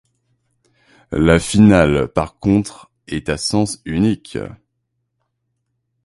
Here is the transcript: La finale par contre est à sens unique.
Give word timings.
La 1.11 1.37
finale 1.37 2.07
par 2.07 2.39
contre 2.39 2.89
est 3.07 3.29
à 3.29 3.37
sens 3.37 3.83
unique. 3.85 4.35